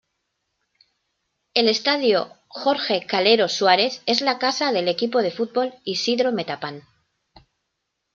[1.53, 6.81] El Estadio Jorge "Calero" Suárez es la casa del equipo de fútbol Isidro Metapán.